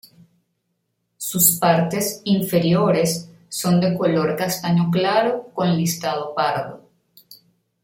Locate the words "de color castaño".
3.79-4.89